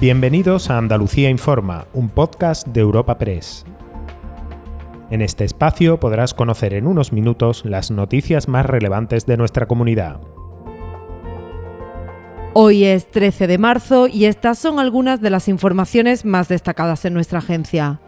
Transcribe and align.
Bienvenidos 0.00 0.70
a 0.70 0.78
Andalucía 0.78 1.28
Informa, 1.28 1.86
un 1.92 2.08
podcast 2.08 2.66
de 2.66 2.80
Europa 2.80 3.18
Press. 3.18 3.66
En 5.10 5.20
este 5.20 5.44
espacio 5.44 6.00
podrás 6.00 6.32
conocer 6.32 6.72
en 6.72 6.86
unos 6.86 7.12
minutos 7.12 7.66
las 7.66 7.90
noticias 7.90 8.48
más 8.48 8.64
relevantes 8.64 9.26
de 9.26 9.36
nuestra 9.36 9.66
comunidad. 9.66 10.22
Hoy 12.54 12.84
es 12.84 13.10
13 13.10 13.46
de 13.46 13.58
marzo 13.58 14.08
y 14.08 14.24
estas 14.24 14.58
son 14.58 14.78
algunas 14.78 15.20
de 15.20 15.28
las 15.28 15.48
informaciones 15.48 16.24
más 16.24 16.48
destacadas 16.48 17.04
en 17.04 17.12
nuestra 17.12 17.40
agencia. 17.40 18.00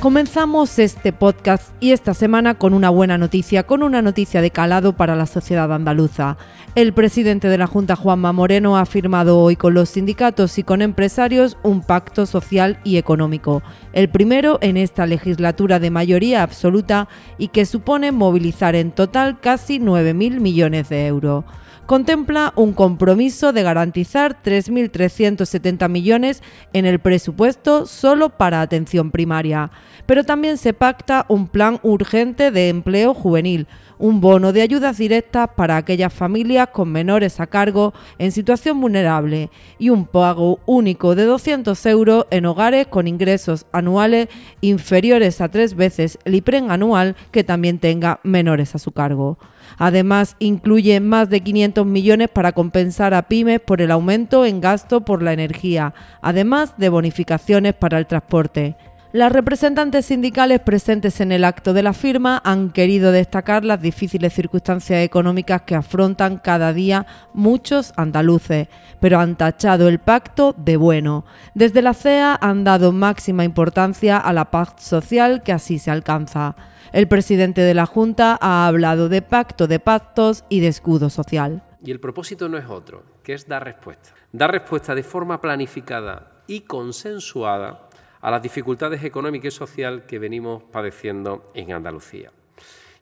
Comenzamos 0.00 0.78
este 0.78 1.12
podcast 1.12 1.72
y 1.80 1.90
esta 1.90 2.14
semana 2.14 2.54
con 2.54 2.72
una 2.72 2.88
buena 2.88 3.18
noticia, 3.18 3.64
con 3.64 3.82
una 3.82 4.00
noticia 4.00 4.40
de 4.40 4.52
calado 4.52 4.96
para 4.96 5.16
la 5.16 5.26
sociedad 5.26 5.72
andaluza. 5.72 6.36
El 6.76 6.92
presidente 6.92 7.48
de 7.48 7.58
la 7.58 7.66
Junta, 7.66 7.96
Juanma 7.96 8.32
Moreno, 8.32 8.78
ha 8.78 8.86
firmado 8.86 9.40
hoy 9.40 9.56
con 9.56 9.74
los 9.74 9.88
sindicatos 9.88 10.56
y 10.56 10.62
con 10.62 10.82
empresarios 10.82 11.58
un 11.64 11.80
pacto 11.80 12.26
social 12.26 12.78
y 12.84 12.96
económico, 12.96 13.60
el 13.92 14.08
primero 14.08 14.58
en 14.62 14.76
esta 14.76 15.04
legislatura 15.04 15.80
de 15.80 15.90
mayoría 15.90 16.44
absoluta 16.44 17.08
y 17.36 17.48
que 17.48 17.66
supone 17.66 18.12
movilizar 18.12 18.76
en 18.76 18.92
total 18.92 19.40
casi 19.40 19.80
9.000 19.80 20.38
millones 20.38 20.88
de 20.90 21.08
euros 21.08 21.44
contempla 21.88 22.52
un 22.54 22.74
compromiso 22.74 23.54
de 23.54 23.62
garantizar 23.62 24.42
3.370 24.42 25.88
millones 25.88 26.42
en 26.74 26.84
el 26.84 26.98
presupuesto 26.98 27.86
solo 27.86 28.28
para 28.28 28.60
atención 28.60 29.10
primaria. 29.10 29.70
Pero 30.06 30.24
también 30.24 30.58
se 30.58 30.72
pacta 30.72 31.26
un 31.28 31.48
plan 31.48 31.80
urgente 31.82 32.50
de 32.50 32.68
empleo 32.68 33.14
juvenil, 33.14 33.66
un 33.98 34.20
bono 34.20 34.52
de 34.52 34.62
ayudas 34.62 34.98
directas 34.98 35.50
para 35.56 35.76
aquellas 35.76 36.12
familias 36.12 36.68
con 36.72 36.90
menores 36.90 37.40
a 37.40 37.46
cargo 37.46 37.92
en 38.18 38.32
situación 38.32 38.80
vulnerable 38.80 39.50
y 39.78 39.90
un 39.90 40.06
pago 40.06 40.60
único 40.66 41.14
de 41.14 41.24
200 41.24 41.84
euros 41.86 42.26
en 42.30 42.46
hogares 42.46 42.86
con 42.86 43.08
ingresos 43.08 43.66
anuales 43.72 44.28
inferiores 44.60 45.40
a 45.40 45.48
tres 45.48 45.74
veces 45.74 46.18
el 46.24 46.36
IPREN 46.36 46.70
anual 46.70 47.16
que 47.30 47.44
también 47.44 47.78
tenga 47.78 48.20
menores 48.22 48.74
a 48.74 48.78
su 48.78 48.92
cargo. 48.92 49.38
Además, 49.76 50.36
incluye 50.38 50.98
más 51.00 51.28
de 51.28 51.40
500 51.40 51.84
millones 51.84 52.28
para 52.28 52.52
compensar 52.52 53.12
a 53.14 53.28
pymes 53.28 53.60
por 53.60 53.82
el 53.82 53.90
aumento 53.90 54.46
en 54.46 54.60
gasto 54.60 55.04
por 55.04 55.22
la 55.22 55.32
energía, 55.32 55.94
además 56.22 56.74
de 56.78 56.88
bonificaciones 56.88 57.74
para 57.74 57.98
el 57.98 58.06
transporte. 58.06 58.76
Las 59.10 59.32
representantes 59.32 60.04
sindicales 60.04 60.60
presentes 60.60 61.22
en 61.22 61.32
el 61.32 61.44
acto 61.44 61.72
de 61.72 61.82
la 61.82 61.94
firma 61.94 62.42
han 62.44 62.68
querido 62.68 63.10
destacar 63.10 63.64
las 63.64 63.80
difíciles 63.80 64.34
circunstancias 64.34 65.02
económicas 65.02 65.62
que 65.62 65.74
afrontan 65.74 66.36
cada 66.36 66.74
día 66.74 67.06
muchos 67.32 67.94
andaluces, 67.96 68.68
pero 69.00 69.18
han 69.18 69.36
tachado 69.38 69.88
el 69.88 69.98
pacto 69.98 70.54
de 70.58 70.76
bueno. 70.76 71.24
Desde 71.54 71.80
la 71.80 71.94
CEA 71.94 72.38
han 72.38 72.64
dado 72.64 72.92
máxima 72.92 73.44
importancia 73.44 74.18
a 74.18 74.30
la 74.34 74.50
paz 74.50 74.74
social 74.76 75.42
que 75.42 75.52
así 75.52 75.78
se 75.78 75.90
alcanza. 75.90 76.54
El 76.92 77.08
presidente 77.08 77.62
de 77.62 77.72
la 77.72 77.86
Junta 77.86 78.36
ha 78.38 78.66
hablado 78.66 79.08
de 79.08 79.22
pacto 79.22 79.66
de 79.66 79.80
pactos 79.80 80.44
y 80.50 80.60
de 80.60 80.68
escudo 80.68 81.08
social. 81.08 81.62
Y 81.82 81.92
el 81.92 82.00
propósito 82.00 82.50
no 82.50 82.58
es 82.58 82.66
otro, 82.66 83.04
que 83.22 83.32
es 83.32 83.48
dar 83.48 83.64
respuesta. 83.64 84.10
Dar 84.32 84.52
respuesta 84.52 84.94
de 84.94 85.02
forma 85.02 85.40
planificada 85.40 86.42
y 86.46 86.60
consensuada 86.60 87.87
a 88.20 88.30
las 88.30 88.42
dificultades 88.42 89.02
económicas 89.04 89.54
y 89.54 89.56
sociales 89.56 90.04
que 90.06 90.18
venimos 90.18 90.62
padeciendo 90.62 91.50
en 91.54 91.72
Andalucía. 91.72 92.32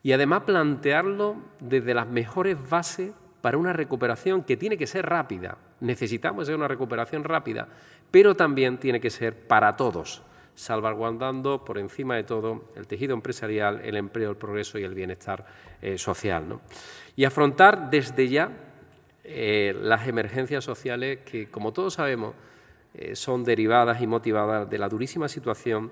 Y 0.03 0.11
además 0.11 0.43
plantearlo 0.43 1.35
desde 1.59 1.93
las 1.93 2.07
mejores 2.07 2.57
bases 2.69 3.13
para 3.41 3.57
una 3.57 3.73
recuperación 3.73 4.43
que 4.43 4.57
tiene 4.57 4.77
que 4.77 4.87
ser 4.87 5.05
rápida. 5.05 5.57
Necesitamos 5.79 6.49
una 6.49 6.67
recuperación 6.67 7.23
rápida, 7.23 7.67
pero 8.11 8.35
también 8.35 8.77
tiene 8.77 8.99
que 8.99 9.09
ser 9.09 9.47
para 9.47 9.75
todos, 9.75 10.23
salvaguardando 10.55 11.63
por 11.63 11.77
encima 11.77 12.15
de 12.15 12.23
todo 12.23 12.65
el 12.75 12.87
tejido 12.87 13.13
empresarial, 13.13 13.81
el 13.83 13.95
empleo, 13.95 14.31
el 14.31 14.37
progreso 14.37 14.79
y 14.79 14.83
el 14.83 14.93
bienestar 14.93 15.45
eh, 15.81 15.97
social. 15.97 16.59
Y 17.15 17.25
afrontar 17.25 17.89
desde 17.89 18.27
ya 18.27 18.49
eh, 19.23 19.75
las 19.81 20.07
emergencias 20.07 20.63
sociales 20.63 21.19
que, 21.25 21.49
como 21.49 21.73
todos 21.73 21.95
sabemos, 21.95 22.33
eh, 22.97 23.15
son 23.15 23.43
derivadas 23.43 24.01
y 24.01 24.07
motivadas 24.07 24.69
de 24.69 24.77
la 24.77 24.89
durísima 24.89 25.27
situación 25.29 25.91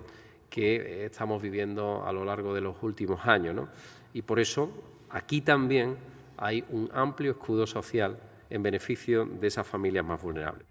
que 0.50 0.76
eh, 0.76 1.06
estamos 1.06 1.42
viviendo 1.42 2.04
a 2.06 2.12
lo 2.12 2.26
largo 2.26 2.54
de 2.54 2.62
los 2.62 2.76
últimos 2.82 3.26
años. 3.26 3.68
Y 4.14 4.24
por 4.24 4.40
eso 4.40 4.72
aquí 5.10 5.42
también 5.42 5.98
hay 6.38 6.64
un 6.70 6.90
amplio 6.94 7.32
escudo 7.32 7.68
social 7.68 8.18
en 8.50 8.64
beneficio 8.64 9.26
de 9.26 9.48
esas 9.48 9.68
familias 9.68 10.04
más 10.04 10.22
vulnerables. 10.22 10.66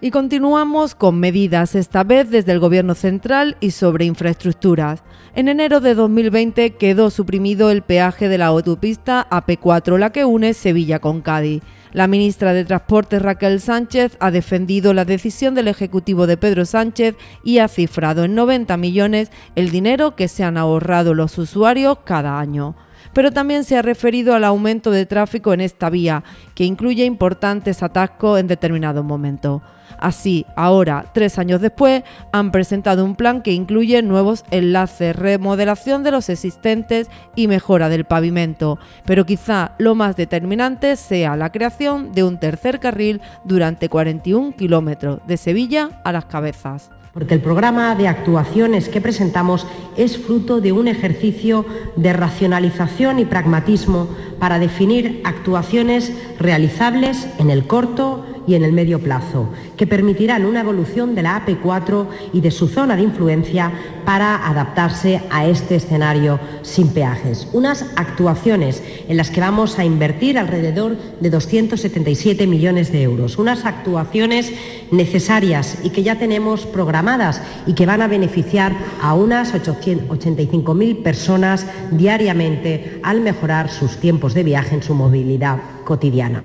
Y 0.00 0.10
continuamos 0.10 0.94
con 0.94 1.18
medidas, 1.18 1.74
esta 1.74 2.04
vez 2.04 2.28
desde 2.28 2.52
el 2.52 2.58
Gobierno 2.58 2.94
central 2.94 3.56
y 3.60 3.70
sobre 3.70 4.04
infraestructuras. 4.04 5.02
En 5.34 5.48
enero 5.48 5.80
de 5.80 5.94
2020 5.94 6.72
quedó 6.72 7.10
suprimido 7.10 7.70
el 7.70 7.82
peaje 7.82 8.28
de 8.28 8.36
la 8.36 8.46
autopista 8.46 9.26
AP4, 9.30 9.98
la 9.98 10.10
que 10.10 10.24
une 10.24 10.52
Sevilla 10.52 10.98
con 10.98 11.22
Cádiz. 11.22 11.62
La 11.94 12.08
ministra 12.08 12.52
de 12.52 12.64
Transportes 12.64 13.22
Raquel 13.22 13.60
Sánchez 13.60 14.16
ha 14.18 14.32
defendido 14.32 14.92
la 14.94 15.04
decisión 15.04 15.54
del 15.54 15.68
Ejecutivo 15.68 16.26
de 16.26 16.36
Pedro 16.36 16.64
Sánchez 16.64 17.14
y 17.44 17.58
ha 17.58 17.68
cifrado 17.68 18.24
en 18.24 18.34
90 18.34 18.76
millones 18.76 19.30
el 19.54 19.70
dinero 19.70 20.16
que 20.16 20.26
se 20.26 20.42
han 20.42 20.56
ahorrado 20.56 21.14
los 21.14 21.38
usuarios 21.38 21.98
cada 22.04 22.40
año 22.40 22.74
pero 23.14 23.30
también 23.30 23.64
se 23.64 23.76
ha 23.76 23.82
referido 23.82 24.34
al 24.34 24.44
aumento 24.44 24.90
de 24.90 25.06
tráfico 25.06 25.54
en 25.54 25.60
esta 25.60 25.88
vía, 25.88 26.24
que 26.54 26.64
incluye 26.64 27.04
importantes 27.04 27.82
atascos 27.82 28.38
en 28.38 28.46
determinados 28.46 29.04
momentos. 29.04 29.62
Así, 29.98 30.44
ahora, 30.56 31.06
tres 31.14 31.38
años 31.38 31.60
después, 31.60 32.02
han 32.32 32.50
presentado 32.50 33.04
un 33.04 33.16
plan 33.16 33.42
que 33.42 33.52
incluye 33.52 34.02
nuevos 34.02 34.44
enlaces, 34.50 35.14
remodelación 35.14 36.02
de 36.02 36.10
los 36.10 36.28
existentes 36.28 37.08
y 37.36 37.48
mejora 37.48 37.88
del 37.88 38.04
pavimento, 38.04 38.78
pero 39.04 39.24
quizá 39.24 39.72
lo 39.78 39.94
más 39.94 40.16
determinante 40.16 40.96
sea 40.96 41.36
la 41.36 41.52
creación 41.52 42.12
de 42.12 42.24
un 42.24 42.38
tercer 42.38 42.80
carril 42.80 43.20
durante 43.44 43.88
41 43.88 44.56
kilómetros, 44.56 45.20
de 45.26 45.36
Sevilla 45.36 46.00
a 46.04 46.12
Las 46.12 46.26
Cabezas 46.26 46.90
porque 47.14 47.34
el 47.34 47.40
programa 47.40 47.94
de 47.94 48.08
actuaciones 48.08 48.88
que 48.88 49.00
presentamos 49.00 49.66
es 49.96 50.18
fruto 50.18 50.60
de 50.60 50.72
un 50.72 50.88
ejercicio 50.88 51.64
de 51.94 52.12
racionalización 52.12 53.20
y 53.20 53.24
pragmatismo 53.24 54.08
para 54.40 54.58
definir 54.58 55.22
actuaciones 55.24 56.12
realizables 56.40 57.28
en 57.38 57.50
el 57.50 57.68
corto 57.68 58.26
y 58.46 58.54
en 58.54 58.64
el 58.64 58.72
medio 58.72 58.98
plazo, 58.98 59.48
que 59.76 59.86
permitirán 59.86 60.44
una 60.44 60.60
evolución 60.60 61.14
de 61.14 61.22
la 61.22 61.44
AP4 61.44 62.06
y 62.32 62.40
de 62.40 62.50
su 62.50 62.68
zona 62.68 62.96
de 62.96 63.02
influencia 63.02 63.72
para 64.04 64.46
adaptarse 64.46 65.22
a 65.30 65.46
este 65.46 65.76
escenario 65.76 66.38
sin 66.62 66.88
peajes. 66.88 67.48
Unas 67.52 67.86
actuaciones 67.96 68.82
en 69.08 69.16
las 69.16 69.30
que 69.30 69.40
vamos 69.40 69.78
a 69.78 69.84
invertir 69.84 70.38
alrededor 70.38 70.96
de 71.20 71.30
277 71.30 72.46
millones 72.46 72.92
de 72.92 73.02
euros. 73.02 73.38
Unas 73.38 73.64
actuaciones 73.64 74.52
necesarias 74.90 75.78
y 75.82 75.90
que 75.90 76.02
ya 76.02 76.18
tenemos 76.18 76.66
programadas 76.66 77.40
y 77.66 77.74
que 77.74 77.86
van 77.86 78.02
a 78.02 78.08
beneficiar 78.08 78.72
a 79.02 79.14
unas 79.14 79.54
85.000 79.54 81.02
personas 81.02 81.66
diariamente 81.90 83.00
al 83.02 83.20
mejorar 83.20 83.70
sus 83.70 83.96
tiempos 83.96 84.34
de 84.34 84.42
viaje 84.42 84.74
en 84.74 84.82
su 84.82 84.94
movilidad 84.94 85.58
cotidiana. 85.84 86.44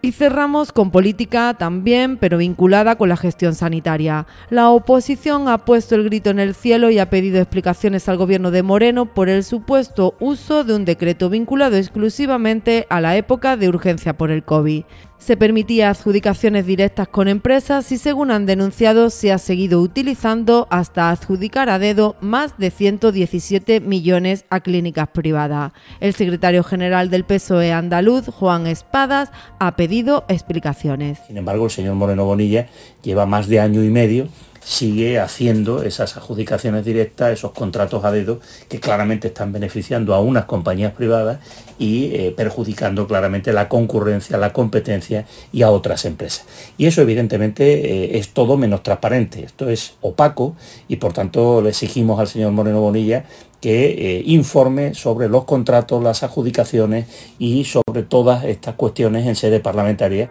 Y 0.00 0.12
cerramos 0.12 0.70
con 0.70 0.92
política 0.92 1.54
también, 1.58 2.18
pero 2.18 2.38
vinculada 2.38 2.96
con 2.96 3.08
la 3.08 3.16
gestión 3.16 3.56
sanitaria. 3.56 4.26
La 4.48 4.70
oposición 4.70 5.48
ha 5.48 5.58
puesto 5.58 5.96
el 5.96 6.04
grito 6.04 6.30
en 6.30 6.38
el 6.38 6.54
cielo 6.54 6.90
y 6.90 7.00
ha 7.00 7.10
pedido 7.10 7.38
explicaciones 7.38 8.08
al 8.08 8.16
gobierno 8.16 8.52
de 8.52 8.62
Moreno 8.62 9.06
por 9.06 9.28
el 9.28 9.42
supuesto 9.42 10.14
uso 10.20 10.62
de 10.62 10.74
un 10.76 10.84
decreto 10.84 11.30
vinculado 11.30 11.76
exclusivamente 11.76 12.86
a 12.90 13.00
la 13.00 13.16
época 13.16 13.56
de 13.56 13.68
urgencia 13.68 14.16
por 14.16 14.30
el 14.30 14.44
COVID. 14.44 14.84
Se 15.18 15.36
permitía 15.36 15.90
adjudicaciones 15.90 16.64
directas 16.64 17.08
con 17.08 17.28
empresas 17.28 17.90
y 17.92 17.98
según 17.98 18.30
han 18.30 18.46
denunciado 18.46 19.10
se 19.10 19.32
ha 19.32 19.38
seguido 19.38 19.80
utilizando 19.80 20.68
hasta 20.70 21.10
adjudicar 21.10 21.68
a 21.68 21.78
dedo 21.78 22.16
más 22.20 22.56
de 22.56 22.70
117 22.70 23.80
millones 23.80 24.44
a 24.48 24.60
clínicas 24.60 25.08
privadas. 25.08 25.72
El 26.00 26.14
secretario 26.14 26.62
general 26.62 27.10
del 27.10 27.24
PSOE 27.24 27.72
andaluz, 27.72 28.28
Juan 28.28 28.66
Espadas, 28.66 29.30
ha 29.58 29.76
pedido 29.76 30.24
explicaciones. 30.28 31.18
Sin 31.26 31.36
embargo, 31.36 31.64
el 31.64 31.70
señor 31.72 31.96
Moreno 31.96 32.24
Bonilla 32.24 32.68
lleva 33.02 33.26
más 33.26 33.48
de 33.48 33.60
año 33.60 33.82
y 33.82 33.90
medio 33.90 34.28
sigue 34.68 35.18
haciendo 35.18 35.82
esas 35.82 36.18
adjudicaciones 36.18 36.84
directas, 36.84 37.32
esos 37.32 37.52
contratos 37.52 38.04
a 38.04 38.12
dedo 38.12 38.38
que 38.68 38.80
claramente 38.80 39.28
están 39.28 39.50
beneficiando 39.50 40.14
a 40.14 40.20
unas 40.20 40.44
compañías 40.44 40.92
privadas 40.92 41.38
y 41.78 42.14
eh, 42.14 42.34
perjudicando 42.36 43.06
claramente 43.06 43.54
la 43.54 43.70
concurrencia, 43.70 44.36
la 44.36 44.52
competencia 44.52 45.24
y 45.52 45.62
a 45.62 45.70
otras 45.70 46.04
empresas. 46.04 46.44
Y 46.76 46.84
eso 46.84 47.00
evidentemente 47.00 47.64
eh, 47.64 48.18
es 48.18 48.34
todo 48.34 48.58
menos 48.58 48.82
transparente, 48.82 49.42
esto 49.42 49.70
es 49.70 49.94
opaco 50.02 50.54
y 50.86 50.96
por 50.96 51.14
tanto 51.14 51.62
le 51.62 51.70
exigimos 51.70 52.20
al 52.20 52.28
señor 52.28 52.52
Moreno 52.52 52.82
Bonilla 52.82 53.24
que 53.62 54.18
eh, 54.18 54.22
informe 54.26 54.92
sobre 54.92 55.30
los 55.30 55.44
contratos, 55.44 56.02
las 56.02 56.22
adjudicaciones 56.22 57.06
y 57.38 57.64
sobre 57.64 58.02
todas 58.02 58.44
estas 58.44 58.74
cuestiones 58.74 59.26
en 59.26 59.34
sede 59.34 59.60
parlamentaria. 59.60 60.30